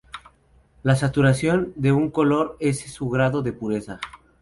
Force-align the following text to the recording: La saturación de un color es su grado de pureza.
La 0.81 0.95
saturación 0.95 1.73
de 1.75 1.91
un 1.91 2.09
color 2.09 2.57
es 2.59 2.91
su 2.91 3.07
grado 3.11 3.43
de 3.43 3.53
pureza. 3.53 3.99